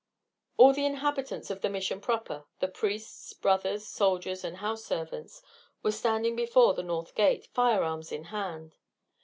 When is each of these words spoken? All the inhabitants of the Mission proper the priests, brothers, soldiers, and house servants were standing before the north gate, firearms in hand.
All 0.57 0.73
the 0.73 0.83
inhabitants 0.87 1.51
of 1.51 1.61
the 1.61 1.69
Mission 1.69 2.01
proper 2.01 2.45
the 2.59 2.67
priests, 2.67 3.33
brothers, 3.33 3.85
soldiers, 3.85 4.43
and 4.43 4.57
house 4.57 4.83
servants 4.83 5.43
were 5.83 5.91
standing 5.91 6.35
before 6.35 6.73
the 6.73 6.81
north 6.81 7.13
gate, 7.13 7.45
firearms 7.53 8.11
in 8.11 8.23
hand. 8.23 8.77